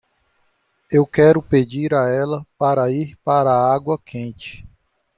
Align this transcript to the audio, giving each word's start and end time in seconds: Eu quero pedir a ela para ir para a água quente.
Eu 0.89 1.05
quero 1.05 1.43
pedir 1.43 1.93
a 1.93 2.09
ela 2.09 2.43
para 2.57 2.91
ir 2.91 3.15
para 3.23 3.51
a 3.51 3.71
água 3.71 4.01
quente. 4.03 4.67